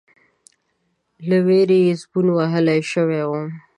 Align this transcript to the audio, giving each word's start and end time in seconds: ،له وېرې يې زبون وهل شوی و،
،له 1.27 1.37
وېرې 1.47 1.79
يې 1.87 1.93
زبون 2.01 2.27
وهل 2.35 2.65
شوی 2.91 3.21
و، 3.29 3.31